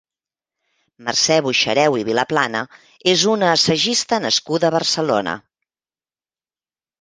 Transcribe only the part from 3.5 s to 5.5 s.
«Assagista» nascuda a Barcelona.